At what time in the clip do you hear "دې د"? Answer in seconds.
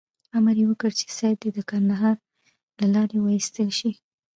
1.41-1.59